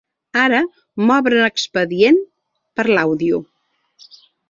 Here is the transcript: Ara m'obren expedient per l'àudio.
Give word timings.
Ara 0.43 0.61
m'obren 1.09 1.45
expedient 1.49 2.19
per 2.81 2.89
l'àudio. 2.91 3.47